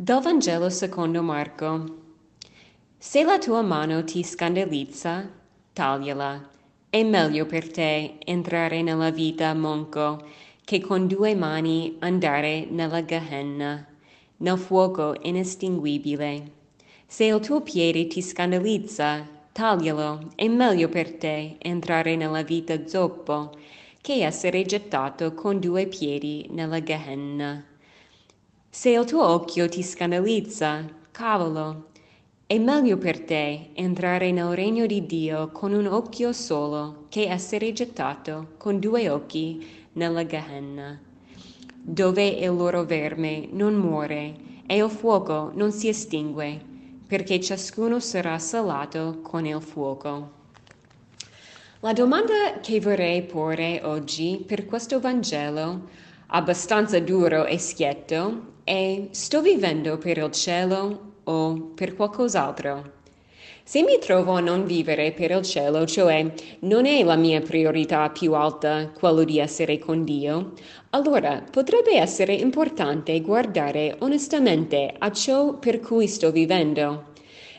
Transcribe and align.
Dal 0.00 0.22
Vangelo 0.22 0.70
secondo 0.70 1.24
Marco. 1.24 1.96
Se 2.96 3.24
la 3.24 3.36
tua 3.36 3.62
mano 3.62 4.04
ti 4.04 4.22
scandalizza, 4.22 5.28
tagliala. 5.72 6.50
È 6.88 7.02
meglio 7.02 7.46
per 7.46 7.68
te 7.72 8.14
entrare 8.20 8.80
nella 8.82 9.10
vita 9.10 9.52
monco 9.54 10.24
che 10.64 10.80
con 10.80 11.08
due 11.08 11.34
mani 11.34 11.96
andare 11.98 12.68
nella 12.70 13.04
Gehenna, 13.04 13.84
nel 14.36 14.56
fuoco 14.56 15.16
inestinguibile. 15.20 16.52
Se 17.04 17.24
il 17.24 17.40
tuo 17.40 17.62
piede 17.62 18.06
ti 18.06 18.22
scandalizza, 18.22 19.26
taglialo. 19.50 20.30
È 20.36 20.46
meglio 20.46 20.88
per 20.88 21.14
te 21.14 21.56
entrare 21.58 22.14
nella 22.14 22.42
vita 22.42 22.86
zoppo 22.86 23.50
che 24.00 24.24
essere 24.24 24.62
gettato 24.62 25.34
con 25.34 25.58
due 25.58 25.88
piedi 25.88 26.46
nella 26.50 26.80
Gehenna. 26.80 27.64
Se 28.78 28.90
il 28.90 29.04
tuo 29.06 29.26
occhio 29.26 29.68
ti 29.68 29.82
scandalizza, 29.82 30.84
cavolo. 31.10 31.88
È 32.46 32.56
meglio 32.58 32.96
per 32.96 33.24
te 33.24 33.70
entrare 33.72 34.30
nel 34.30 34.54
regno 34.54 34.86
di 34.86 35.04
Dio 35.04 35.48
con 35.48 35.72
un 35.72 35.88
occhio 35.88 36.32
solo 36.32 37.06
che 37.08 37.28
essere 37.28 37.72
gettato 37.72 38.50
con 38.56 38.78
due 38.78 39.08
occhi 39.08 39.88
nella 39.94 40.24
Gehenna, 40.24 40.96
dove 41.74 42.24
il 42.24 42.54
loro 42.54 42.84
verme 42.84 43.48
non 43.50 43.74
muore 43.74 44.36
e 44.64 44.76
il 44.76 44.90
fuoco 44.90 45.50
non 45.54 45.72
si 45.72 45.88
estingue, 45.88 46.60
perché 47.04 47.40
ciascuno 47.40 47.98
sarà 47.98 48.38
salato 48.38 49.18
con 49.22 49.44
il 49.44 49.60
fuoco. 49.60 50.30
La 51.80 51.92
domanda 51.92 52.60
che 52.60 52.78
vorrei 52.80 53.24
porre 53.24 53.80
oggi 53.82 54.40
per 54.46 54.66
questo 54.66 55.00
Vangelo, 55.00 56.06
abbastanza 56.28 56.98
duro 57.00 57.46
e 57.46 57.58
schietto, 57.58 58.56
e 58.64 59.08
sto 59.12 59.40
vivendo 59.40 59.98
per 59.98 60.18
il 60.18 60.30
cielo 60.30 61.12
o 61.24 61.72
per 61.74 61.94
qualcos'altro? 61.94 62.96
Se 63.68 63.82
mi 63.82 63.98
trovo 63.98 64.32
a 64.32 64.40
non 64.40 64.64
vivere 64.64 65.12
per 65.12 65.30
il 65.30 65.42
cielo, 65.42 65.84
cioè 65.86 66.32
non 66.60 66.86
è 66.86 67.04
la 67.04 67.16
mia 67.16 67.40
priorità 67.42 68.08
più 68.08 68.32
alta 68.32 68.90
quello 68.98 69.24
di 69.24 69.38
essere 69.38 69.78
con 69.78 70.04
Dio, 70.04 70.52
allora 70.90 71.44
potrebbe 71.50 71.96
essere 71.98 72.32
importante 72.32 73.20
guardare 73.20 73.96
onestamente 73.98 74.94
a 74.98 75.12
ciò 75.12 75.58
per 75.58 75.80
cui 75.80 76.06
sto 76.06 76.30
vivendo. 76.30 77.08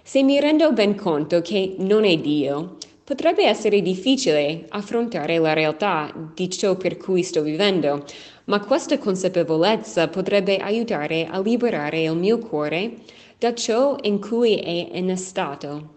Se 0.02 0.24
mi 0.24 0.40
rendo 0.40 0.74
ben 0.74 0.96
conto 0.96 1.42
che 1.42 1.76
non 1.78 2.06
è 2.06 2.18
Dio, 2.18 2.78
potrebbe 3.10 3.44
essere 3.44 3.82
difficile 3.82 4.66
affrontare 4.70 5.40
la 5.40 5.54
realtà 5.54 6.14
di 6.36 6.48
ciò 6.48 6.76
per 6.76 6.98
cui 6.98 7.24
sto 7.24 7.42
vivendo, 7.42 8.06
ma 8.44 8.60
questa 8.60 9.00
consapevolezza 9.00 10.10
potrebbe 10.10 10.58
aiutare 10.58 11.26
a 11.26 11.42
liberare 11.42 12.04
il 12.04 12.16
mio 12.16 12.38
cuore 12.38 12.98
da 13.40 13.56
ciò 13.56 13.96
in 14.04 14.22
cui 14.22 14.58
è 14.58 14.96
innestato. 14.96 15.96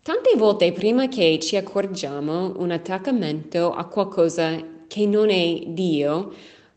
Tante 0.00 0.34
volte 0.34 0.72
prima 0.72 1.08
che 1.08 1.38
ci 1.42 1.56
accorgiamo 1.58 2.54
un 2.56 2.70
attaccamento 2.70 3.74
a 3.74 3.84
qualcosa 3.84 4.56
che 4.88 5.04
non 5.04 5.28
è 5.28 5.60
Dio, 5.66 6.32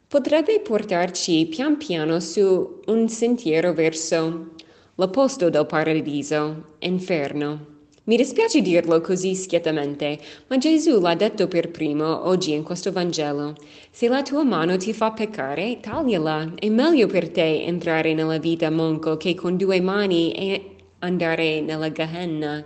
potrebbe 0.09 0.59
portarci 0.59 1.45
pian 1.45 1.77
piano 1.77 2.19
su 2.19 2.81
un 2.87 3.07
sentiero 3.07 3.71
verso 3.71 4.55
l'opposto 4.95 5.49
del 5.49 5.65
paradiso, 5.65 6.73
inferno. 6.79 7.72
Mi 8.05 8.17
dispiace 8.17 8.61
dirlo 8.61 8.99
così 8.99 9.33
schietamente, 9.33 10.19
ma 10.47 10.57
Gesù 10.57 10.99
l'ha 10.99 11.15
detto 11.15 11.47
per 11.47 11.71
primo 11.71 12.27
oggi 12.27 12.51
in 12.51 12.61
questo 12.61 12.91
Vangelo. 12.91 13.55
Se 13.91 14.09
la 14.09 14.21
tua 14.21 14.43
mano 14.43 14.75
ti 14.75 14.91
fa 14.91 15.11
peccare, 15.11 15.79
tagliala. 15.79 16.55
È 16.55 16.67
meglio 16.67 17.07
per 17.07 17.29
te 17.29 17.63
entrare 17.63 18.13
nella 18.13 18.39
vita 18.39 18.69
monco 18.69 19.15
che 19.15 19.35
con 19.35 19.55
due 19.55 19.79
mani 19.79 20.33
e 20.33 20.75
andare 20.99 21.61
nella 21.61 21.93
Gehenna. 21.93 22.61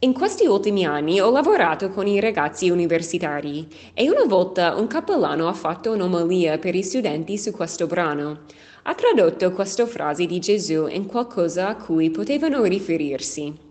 In 0.00 0.12
questi 0.12 0.44
ultimi 0.44 0.84
anni 0.84 1.20
ho 1.20 1.30
lavorato 1.30 1.90
con 1.90 2.08
i 2.08 2.18
ragazzi 2.18 2.68
universitari 2.68 3.68
e 3.94 4.10
una 4.10 4.24
volta 4.24 4.74
un 4.74 4.88
cappellano 4.88 5.46
ha 5.46 5.52
fatto 5.52 5.92
un'omalia 5.92 6.58
per 6.58 6.74
i 6.74 6.82
studenti 6.82 7.38
su 7.38 7.52
questo 7.52 7.86
brano. 7.86 8.40
Ha 8.82 8.94
tradotto 8.96 9.52
questa 9.52 9.86
frase 9.86 10.26
di 10.26 10.40
Gesù 10.40 10.88
in 10.88 11.06
qualcosa 11.06 11.68
a 11.68 11.76
cui 11.76 12.10
potevano 12.10 12.64
riferirsi. 12.64 13.68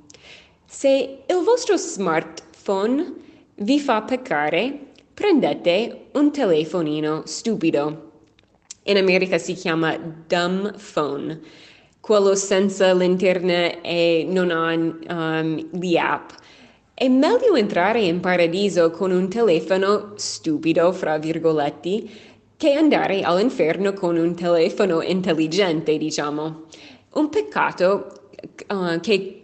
Se 0.72 1.24
il 1.26 1.44
vostro 1.44 1.78
smartphone 1.78 3.16
vi 3.56 3.80
fa 3.80 4.04
peccare, 4.04 4.80
prendete 5.16 6.10
un 6.12 6.32
telefonino 6.32 7.24
stupido. 7.26 8.12
In 8.84 8.98
America 8.98 9.40
si 9.40 9.54
chiama 9.54 9.98
dumb 9.98 10.78
phone, 10.78 11.40
quello 12.00 12.36
senza 12.36 12.94
l'internet 12.94 13.80
e 13.82 14.28
non 14.30 14.52
ha 14.52 14.72
um, 14.74 15.70
le 15.72 16.00
app. 16.00 16.30
È 16.94 17.08
meglio 17.08 17.56
entrare 17.56 18.02
in 18.02 18.20
paradiso 18.20 18.92
con 18.92 19.10
un 19.10 19.28
telefono 19.28 20.14
stupido, 20.18 20.92
fra 20.92 21.18
virgolette, 21.18 22.04
che 22.56 22.74
andare 22.74 23.24
all'inferno 23.24 23.94
con 23.94 24.18
un 24.18 24.36
telefono 24.36 25.02
intelligente, 25.02 25.98
diciamo. 25.98 26.66
Un 27.14 27.30
peccato 27.30 28.30
uh, 28.68 29.00
che 29.00 29.39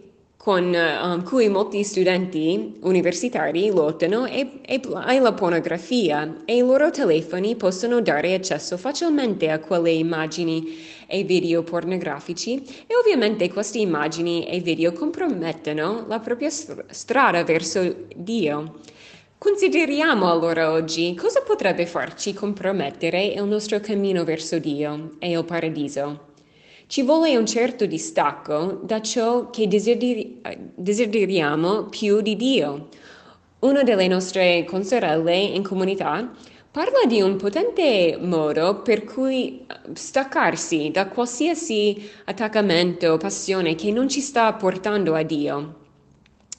con 0.46 0.72
um, 0.72 1.24
cui 1.24 1.48
molti 1.48 1.82
studenti 1.82 2.76
universitari 2.82 3.68
lottano 3.70 4.26
è, 4.26 4.46
è, 4.60 4.78
è, 4.80 5.18
la 5.18 5.32
pornografia 5.32 6.36
e 6.44 6.58
i 6.58 6.60
loro 6.60 6.92
telefoni 6.92 7.56
possono 7.56 8.00
dare 8.00 8.32
accesso 8.32 8.76
facilmente 8.76 9.50
a 9.50 9.58
quelle 9.58 9.90
immagini 9.90 10.78
e 11.08 11.24
video 11.24 11.64
pornografici 11.64 12.62
e 12.86 12.94
ovviamente 12.94 13.52
queste 13.52 13.78
immagini 13.78 14.46
e 14.46 14.60
video 14.60 14.92
compromettono 14.92 16.04
la 16.06 16.20
propria 16.20 16.50
strada 16.50 17.42
verso 17.42 18.04
Dio. 18.14 18.74
Consideriamo 19.38 20.30
allora 20.30 20.70
oggi 20.70 21.12
cosa 21.16 21.42
potrebbe 21.42 21.86
farci 21.86 22.32
compromettere 22.34 23.24
il 23.24 23.42
nostro 23.42 23.80
cammino 23.80 24.22
verso 24.22 24.60
Dio 24.60 25.16
e 25.18 25.28
il 25.36 25.44
paradiso. 25.44 26.34
Ci 26.88 27.02
vuole 27.02 27.36
un 27.36 27.46
certo 27.46 27.84
distacco 27.84 28.78
da 28.84 29.02
ciò 29.02 29.50
che 29.50 29.66
desideri- 29.66 30.40
desideriamo 30.72 31.86
più 31.86 32.20
di 32.20 32.36
Dio. 32.36 32.88
Una 33.60 33.82
delle 33.82 34.06
nostre 34.06 34.64
consorelle 34.64 35.36
in 35.36 35.64
comunità 35.64 36.30
parla 36.70 37.04
di 37.08 37.20
un 37.20 37.34
potente 37.36 38.16
modo 38.20 38.82
per 38.82 39.02
cui 39.02 39.66
staccarsi 39.94 40.90
da 40.92 41.08
qualsiasi 41.08 42.08
attaccamento 42.26 43.08
o 43.08 43.16
passione 43.16 43.74
che 43.74 43.90
non 43.90 44.08
ci 44.08 44.20
sta 44.20 44.52
portando 44.52 45.14
a 45.14 45.24
Dio. 45.24 45.74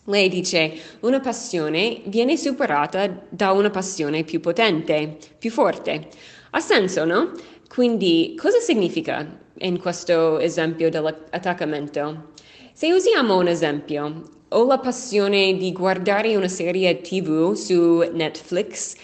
Lei 0.05 0.27
dice, 0.27 0.73
una 1.01 1.21
passione 1.21 2.01
viene 2.05 2.35
superata 2.35 3.25
da 3.29 3.51
una 3.51 3.69
passione 3.69 4.25
più 4.25 4.41
potente, 4.41 5.17
più 5.39 5.51
forte. 5.51 6.09
Ha 6.49 6.59
senso, 6.59 7.05
no? 7.05 7.31
Quindi 7.69 8.35
cosa 8.37 8.59
significa 8.59 9.45
in 9.59 9.79
questo 9.79 10.39
esempio 10.39 10.89
dell'attaccamento? 10.89 12.33
Se 12.73 12.91
usiamo 12.91 13.37
un 13.37 13.47
esempio, 13.47 14.21
ho 14.49 14.65
la 14.65 14.79
passione 14.79 15.57
di 15.57 15.71
guardare 15.71 16.35
una 16.35 16.47
serie 16.47 17.01
TV 17.01 17.53
su 17.53 18.07
Netflix 18.13 18.95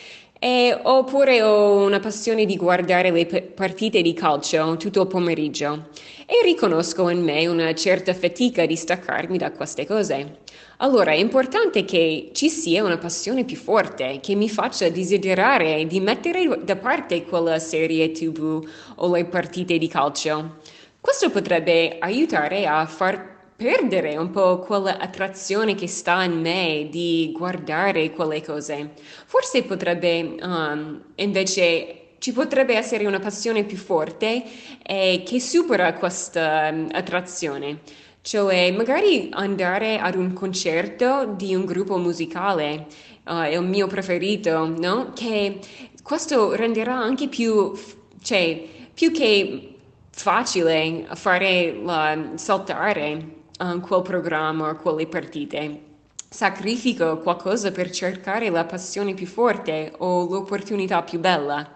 e, 0.43 0.77
oppure 0.83 1.41
ho 1.41 1.85
una 1.85 2.01
passione 2.01 2.43
di 2.43 2.57
guardare 2.57 3.11
le 3.11 3.25
partite 3.55 4.01
di 4.01 4.11
calcio 4.11 4.75
tutto 4.75 5.03
il 5.03 5.07
pomeriggio 5.07 5.87
e 6.25 6.43
riconosco 6.43 7.07
in 7.07 7.23
me 7.23 7.47
una 7.47 7.73
certa 7.73 8.13
fatica 8.13 8.65
di 8.65 8.75
staccarmi 8.75 9.37
da 9.37 9.53
queste 9.53 9.85
cose. 9.85 10.39
Allora 10.79 11.11
è 11.11 11.15
importante 11.15 11.85
che 11.85 12.31
ci 12.33 12.49
sia 12.49 12.83
una 12.83 12.97
passione 12.97 13.45
più 13.45 13.55
forte 13.55 14.19
che 14.21 14.35
mi 14.35 14.49
faccia 14.49 14.89
desiderare 14.89 15.87
di 15.87 16.01
mettere 16.01 16.59
da 16.61 16.75
parte 16.75 17.23
quella 17.23 17.57
serie 17.57 18.11
tv 18.11 18.67
o 18.95 19.15
le 19.15 19.23
partite 19.23 19.77
di 19.77 19.87
calcio. 19.87 20.57
Questo 20.99 21.29
potrebbe 21.29 21.95
aiutare 21.99 22.65
a 22.65 22.85
far 22.85 23.32
perdere 23.55 24.17
un 24.17 24.31
po' 24.31 24.59
quell'attrazione 24.59 25.75
che 25.75 25.87
sta 25.87 26.23
in 26.23 26.39
me 26.41 26.87
di 26.89 27.31
guardare 27.35 28.11
quelle 28.11 28.41
cose. 28.41 28.91
Forse 29.25 29.63
potrebbe 29.63 30.35
um, 30.41 31.01
invece 31.15 32.15
ci 32.19 32.31
potrebbe 32.31 32.75
essere 32.75 33.05
una 33.05 33.19
passione 33.19 33.65
più 33.65 33.77
forte 33.77 34.43
eh, 34.81 35.23
che 35.25 35.39
supera 35.39 35.93
questa 35.93 36.69
um, 36.71 36.89
attrazione. 36.91 37.79
Cioè, 38.21 38.71
magari 38.71 39.27
andare 39.31 39.99
ad 39.99 40.15
un 40.15 40.31
concerto 40.31 41.33
di 41.35 41.53
un 41.53 41.65
gruppo 41.65 41.97
musicale, 41.97 42.87
uh, 43.25 43.43
il 43.51 43.61
mio 43.63 43.87
preferito, 43.87 44.65
no? 44.65 45.11
Che 45.13 45.59
questo 46.01 46.55
renderà 46.55 46.95
anche 46.95 47.27
più, 47.27 47.73
cioè, 48.21 48.63
più 48.93 49.11
che 49.11 49.75
facile 50.09 51.05
fare 51.15 51.73
la, 51.83 52.31
saltare 52.35 53.41
um, 53.59 53.79
quel 53.81 54.01
programma 54.01 54.73
quelle 54.75 55.07
partite. 55.07 55.81
Sacrifico 56.29 57.19
qualcosa 57.19 57.71
per 57.71 57.91
cercare 57.91 58.49
la 58.49 58.65
passione 58.65 59.13
più 59.13 59.27
forte 59.27 59.93
o 59.97 60.25
l'opportunità 60.27 61.03
più 61.03 61.19
bella. 61.19 61.71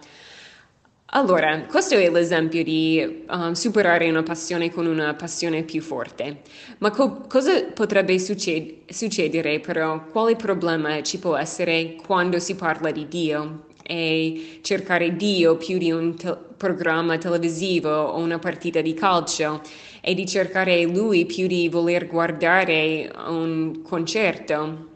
Allora, 1.12 1.62
questo 1.62 1.94
è 1.94 2.10
l'esempio 2.10 2.62
di 2.62 3.24
um, 3.30 3.52
superare 3.52 4.10
una 4.10 4.22
passione 4.22 4.70
con 4.70 4.84
una 4.86 5.14
passione 5.14 5.62
più 5.62 5.80
forte. 5.80 6.42
Ma 6.78 6.90
co- 6.90 7.22
cosa 7.26 7.64
potrebbe 7.72 8.18
succed- 8.18 8.90
succedere 8.90 9.58
però? 9.60 10.04
Quale 10.04 10.36
problema 10.36 11.02
ci 11.02 11.18
può 11.18 11.36
essere 11.36 11.96
quando 12.04 12.38
si 12.38 12.56
parla 12.56 12.90
di 12.90 13.08
Dio? 13.08 13.67
E 13.90 14.58
cercare 14.60 15.16
Dio 15.16 15.56
più 15.56 15.78
di 15.78 15.90
un 15.90 16.14
te- 16.14 16.36
programma 16.58 17.16
televisivo 17.16 17.88
o 17.88 18.18
una 18.18 18.38
partita 18.38 18.82
di 18.82 18.92
calcio 18.92 19.62
e 20.02 20.12
di 20.12 20.26
cercare 20.26 20.84
Lui 20.84 21.24
più 21.24 21.46
di 21.46 21.70
voler 21.70 22.06
guardare 22.06 23.10
un 23.28 23.80
concerto. 23.80 24.88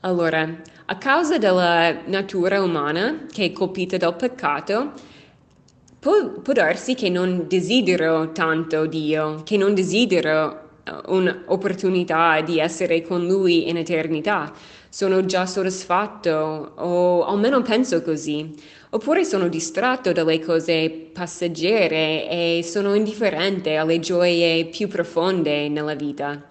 Allora, 0.00 0.60
a 0.84 0.98
causa 0.98 1.38
della 1.38 2.02
natura 2.04 2.60
umana 2.60 3.24
che 3.32 3.46
è 3.46 3.52
colpita 3.52 3.96
dal 3.96 4.16
peccato, 4.16 4.92
può, 5.98 6.40
può 6.42 6.52
darsi 6.52 6.94
che 6.94 7.08
non 7.08 7.46
desidero 7.48 8.32
tanto 8.32 8.84
Dio, 8.84 9.42
che 9.44 9.56
non 9.56 9.72
desidero 9.72 10.61
un'opportunità 11.06 12.40
di 12.40 12.58
essere 12.58 13.02
con 13.02 13.26
Lui 13.26 13.68
in 13.68 13.76
eternità. 13.76 14.52
Sono 14.88 15.24
già 15.24 15.46
soddisfatto, 15.46 16.72
o 16.76 17.24
almeno 17.24 17.62
penso 17.62 18.02
così. 18.02 18.52
Oppure 18.90 19.24
sono 19.24 19.48
distratto 19.48 20.12
dalle 20.12 20.38
cose 20.40 20.90
passeggere 21.12 22.28
e 22.28 22.60
sono 22.62 22.94
indifferente 22.94 23.76
alle 23.76 24.00
gioie 24.00 24.66
più 24.66 24.88
profonde 24.88 25.68
nella 25.68 25.94
vita. 25.94 26.46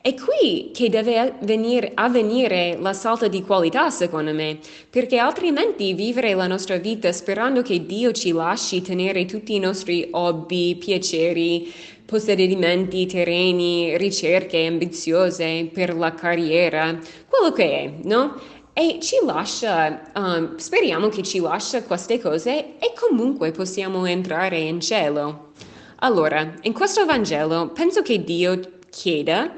È 0.00 0.14
qui 0.14 0.70
che 0.72 0.88
deve 0.90 1.34
venire, 1.40 1.90
avvenire 1.94 2.76
la 2.80 2.92
salta 2.92 3.26
di 3.26 3.42
qualità, 3.42 3.90
secondo 3.90 4.32
me, 4.32 4.58
perché 4.88 5.18
altrimenti 5.18 5.92
vivere 5.92 6.34
la 6.34 6.46
nostra 6.46 6.76
vita 6.76 7.10
sperando 7.10 7.62
che 7.62 7.84
Dio 7.84 8.12
ci 8.12 8.32
lasci 8.32 8.80
tenere 8.80 9.24
tutti 9.24 9.54
i 9.54 9.58
nostri 9.58 10.08
hobby, 10.12 10.76
piaceri, 10.76 11.72
possedimenti, 12.08 13.04
terreni, 13.04 13.98
ricerche 13.98 14.64
ambiziose 14.64 15.68
per 15.70 15.94
la 15.94 16.14
carriera, 16.14 16.98
quello 17.28 17.52
che 17.52 17.70
è, 17.70 17.92
no? 18.04 18.34
E 18.72 18.98
ci 19.02 19.16
lascia, 19.26 20.10
um, 20.14 20.56
speriamo 20.56 21.08
che 21.08 21.22
ci 21.22 21.38
lascia 21.38 21.82
queste 21.82 22.18
cose 22.18 22.78
e 22.78 22.94
comunque 22.98 23.50
possiamo 23.50 24.06
entrare 24.06 24.58
in 24.58 24.80
cielo. 24.80 25.50
Allora, 25.96 26.54
in 26.62 26.72
questo 26.72 27.04
Vangelo 27.04 27.72
penso 27.74 28.00
che 28.00 28.24
Dio 28.24 28.58
chieda 28.88 29.52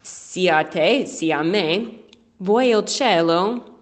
sia 0.00 0.58
a 0.58 0.64
te 0.64 1.06
sia 1.06 1.38
a 1.38 1.42
me, 1.42 2.04
vuoi 2.36 2.68
il 2.68 2.84
cielo? 2.84 3.78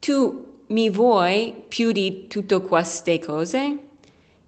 Tu 0.00 0.64
mi 0.66 0.90
vuoi 0.90 1.54
più 1.66 1.92
di 1.92 2.26
tutte 2.26 2.60
queste 2.60 3.18
cose? 3.20 3.78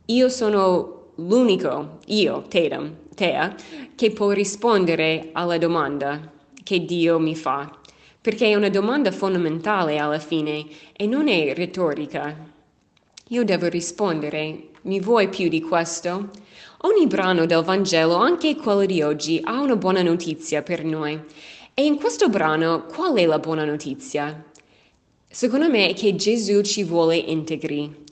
Io 0.07 0.29
sono 0.29 0.94
l'unico, 1.17 1.99
io, 2.07 2.45
Tatum, 2.49 2.97
Tea, 3.15 3.55
che 3.95 4.11
può 4.11 4.31
rispondere 4.31 5.31
alla 5.33 5.59
domanda 5.59 6.33
che 6.63 6.85
Dio 6.85 7.19
mi 7.19 7.37
fa, 7.37 7.79
perché 8.21 8.49
è 8.49 8.55
una 8.55 8.71
domanda 8.71 9.13
fondamentale 9.13 9.99
alla 9.99 10.19
fine 10.19 10.65
e 10.97 11.07
non 11.07 11.29
è 11.29 11.55
retorica. 11.55 12.53
Io 13.29 13.45
devo 13.45 13.69
rispondere, 13.69 14.71
mi 14.83 15.01
vuoi 15.01 15.29
più 15.29 15.49
di 15.49 15.61
questo? 15.61 16.31
Ogni 16.79 17.07
brano 17.07 17.47
del 17.47 17.63
Vangelo, 17.63 18.17
anche 18.17 18.57
quello 18.57 18.85
di 18.85 19.03
oggi, 19.03 19.41
ha 19.43 19.61
una 19.61 19.77
buona 19.77 20.03
notizia 20.03 20.63
per 20.63 20.85
noi. 20.85 21.19
E 21.73 21.85
in 21.85 21.97
questo 21.97 22.29
brano, 22.29 22.85
qual 22.87 23.15
è 23.17 23.25
la 23.27 23.39
buona 23.39 23.65
notizia? 23.65 24.45
Secondo 25.29 25.69
me 25.69 25.89
è 25.89 25.95
che 25.95 26.15
Gesù 26.15 26.61
ci 26.61 26.85
vuole 26.85 27.17
integri. 27.17 28.05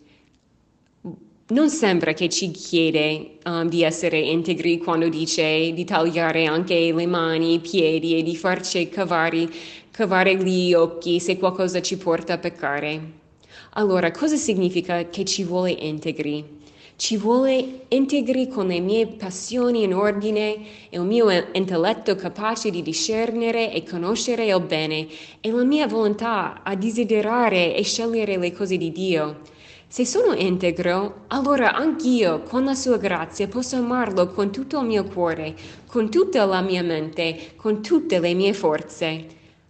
Non 1.53 1.69
sembra 1.69 2.15
che 2.15 2.31
ci 2.31 2.51
chiede 2.51 3.37
um, 3.45 3.69
di 3.69 3.83
essere 3.83 4.19
integri 4.19 4.79
quando 4.79 5.11
dice 5.11 5.71
di 5.75 5.85
tagliare 5.85 6.47
anche 6.47 6.91
le 6.95 7.07
mani, 7.07 7.53
i 7.53 7.61
piedi 7.61 8.17
e 8.17 8.23
di 8.23 8.35
farci 8.35 8.89
cavare, 8.89 9.51
cavare 9.91 10.35
gli 10.37 10.73
occhi 10.73 11.21
se 11.21 11.37
qualcosa 11.37 11.83
ci 11.83 11.99
porta 11.99 12.33
a 12.33 12.39
peccare. 12.39 13.01
Allora, 13.73 14.11
cosa 14.13 14.37
significa 14.37 15.11
che 15.11 15.27
ci 15.27 15.45
vuole 15.45 15.73
integri? 15.73 16.43
Ci 16.97 17.19
vuole 17.19 17.83
integri 17.89 18.49
con 18.49 18.69
le 18.69 18.81
mie 18.81 19.07
passioni 19.07 19.83
in 19.83 19.93
ordine 19.93 20.55
e 20.89 20.99
il 20.99 21.03
mio 21.03 21.27
intelletto 21.53 22.15
capace 22.15 22.71
di 22.71 22.81
discernere 22.81 23.75
e 23.75 23.83
conoscere 23.83 24.47
il 24.47 24.63
bene 24.63 25.07
e 25.43 25.51
la 25.51 25.65
mia 25.65 25.87
volontà 25.87 26.63
a 26.63 26.75
desiderare 26.77 27.77
e 27.77 27.83
scegliere 27.83 28.39
le 28.39 28.53
cose 28.53 28.79
di 28.79 28.91
Dio. 28.91 29.52
Se 29.93 30.07
sono 30.07 30.33
integro, 30.33 31.25
allora 31.27 31.75
anch'io, 31.75 32.41
con 32.45 32.65
la 32.65 32.75
sua 32.75 32.97
grazia, 32.97 33.47
posso 33.47 33.77
amarlo 33.77 34.29
con 34.29 34.51
tutto 34.51 34.81
il 34.81 34.87
mio 34.87 35.05
cuore, 35.05 35.55
con 35.87 36.09
tutta 36.09 36.47
la 36.47 36.63
mia 36.63 36.83
mente, 36.83 37.53
con 37.57 37.83
tutte 37.83 38.19
le 38.19 38.33
mie 38.33 38.55
forze. 38.55 39.27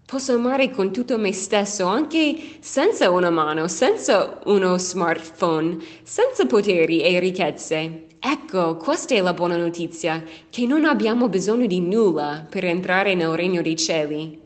Posso 0.06 0.34
amare 0.34 0.70
con 0.70 0.92
tutto 0.92 1.18
me 1.18 1.32
stesso, 1.32 1.86
anche 1.86 2.36
senza 2.60 3.10
una 3.10 3.30
mano, 3.30 3.66
senza 3.66 4.38
uno 4.44 4.78
smartphone, 4.78 5.78
senza 6.04 6.46
poteri 6.46 7.02
e 7.02 7.18
ricchezze. 7.18 8.06
Ecco, 8.20 8.76
questa 8.76 9.16
è 9.16 9.20
la 9.20 9.34
buona 9.34 9.56
notizia, 9.56 10.22
che 10.48 10.66
non 10.66 10.84
abbiamo 10.84 11.28
bisogno 11.28 11.66
di 11.66 11.80
nulla 11.80 12.46
per 12.48 12.64
entrare 12.64 13.16
nel 13.16 13.34
regno 13.34 13.60
dei 13.60 13.74
cieli. 13.74 14.40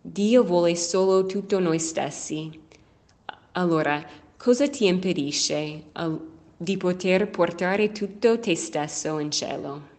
Dio 0.00 0.44
vuole 0.44 0.74
solo 0.76 1.26
tutto 1.26 1.58
noi 1.58 1.78
stessi. 1.78 2.64
Allora, 3.52 4.00
cosa 4.38 4.68
ti 4.68 4.86
impedisce 4.86 5.90
di 6.56 6.76
poter 6.76 7.28
portare 7.28 7.90
tutto 7.90 8.38
te 8.38 8.54
stesso 8.54 9.18
in 9.18 9.32
cielo? 9.32 9.97